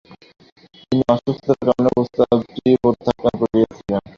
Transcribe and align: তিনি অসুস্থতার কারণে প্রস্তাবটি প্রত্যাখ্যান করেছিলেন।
তিনি 0.79 1.03
অসুস্থতার 1.13 1.65
কারণে 1.67 1.89
প্রস্তাবটি 1.95 2.69
প্রত্যাখ্যান 2.83 3.33
করেছিলেন। 3.41 4.01